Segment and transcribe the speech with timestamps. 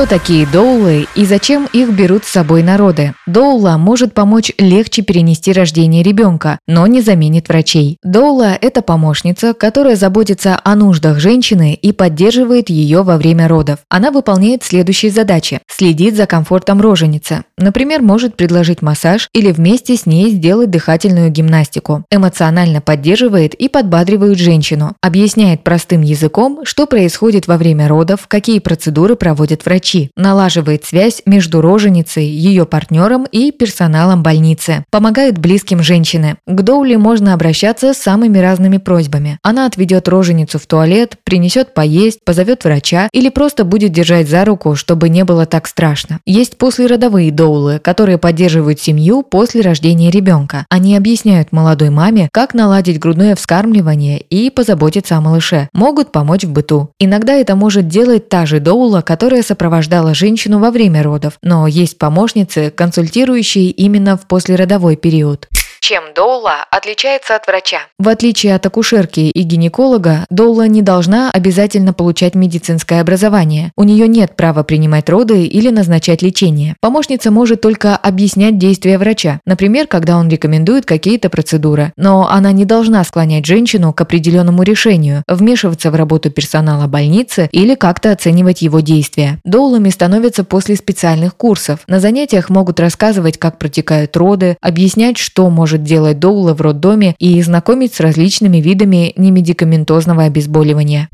[0.00, 3.12] Кто такие доулы и зачем их берут с собой народы?
[3.26, 7.98] Доула может помочь легче перенести рождение ребенка, но не заменит врачей.
[8.02, 13.80] Доула– это помощница, которая заботится о нуждах женщины и поддерживает ее во время родов.
[13.90, 17.44] Она выполняет следующие задачи– следит за комфортом роженицы.
[17.58, 22.06] Например, может предложить массаж или вместе с ней сделать дыхательную гимнастику.
[22.10, 24.96] Эмоционально поддерживает и подбадривает женщину.
[25.02, 31.22] Объясняет простым языком, что происходит во время родов, какие процедуры проводят врачи врачи, налаживает связь
[31.26, 36.36] между роженицей, ее партнером и персоналом больницы, помогает близким женщины.
[36.46, 39.38] К Доули можно обращаться с самыми разными просьбами.
[39.42, 44.76] Она отведет роженицу в туалет, принесет поесть, позовет врача или просто будет держать за руку,
[44.76, 46.20] чтобы не было так страшно.
[46.26, 50.66] Есть послеродовые доулы, которые поддерживают семью после рождения ребенка.
[50.70, 55.68] Они объясняют молодой маме, как наладить грудное вскармливание и позаботиться о малыше.
[55.72, 56.90] Могут помочь в быту.
[56.98, 61.66] Иногда это может делать та же доула, которая сопровождает сопровождала женщину во время родов, но
[61.66, 65.48] есть помощницы, консультирующие именно в послеродовой период.
[65.90, 67.78] Чем доула отличается от врача?
[67.98, 73.72] В отличие от акушерки и гинеколога, доула не должна обязательно получать медицинское образование.
[73.76, 76.76] У нее нет права принимать роды или назначать лечение.
[76.80, 81.92] Помощница может только объяснять действия врача, например, когда он рекомендует какие-то процедуры.
[81.96, 87.74] Но она не должна склонять женщину к определенному решению, вмешиваться в работу персонала больницы или
[87.74, 89.40] как-то оценивать его действия.
[89.42, 91.80] Доулами становятся после специальных курсов.
[91.88, 97.14] На занятиях могут рассказывать, как протекают роды, объяснять, что может может делать доула в роддоме
[97.18, 101.08] и знакомить с различными видами немедикаментозного обезболивания.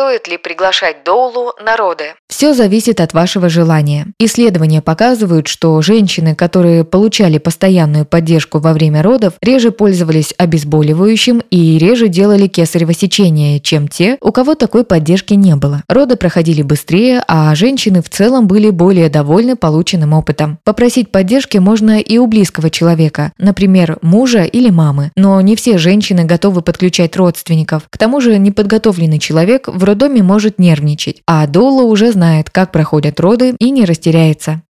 [0.00, 2.14] Стоит ли приглашать доулу на роды?
[2.26, 4.06] Все зависит от вашего желания.
[4.18, 11.76] Исследования показывают, что женщины, которые получали постоянную поддержку во время родов, реже пользовались обезболивающим и
[11.76, 15.82] реже делали кесарево сечение, чем те, у кого такой поддержки не было.
[15.86, 20.58] Роды проходили быстрее, а женщины в целом были более довольны полученным опытом.
[20.64, 25.10] Попросить поддержки можно и у близкого человека, например, мужа или мамы.
[25.14, 27.82] Но не все женщины готовы подключать родственников.
[27.90, 33.18] К тому же неподготовленный человек в роддоме может нервничать, а Доула уже знает, как проходят
[33.18, 34.62] роды и не растеряется.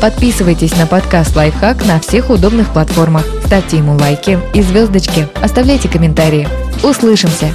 [0.00, 3.26] Подписывайтесь на подкаст «Лайфхак» на всех удобных платформах.
[3.44, 5.26] Ставьте ему лайки и звездочки.
[5.42, 6.46] Оставляйте комментарии.
[6.84, 7.48] Услышимся!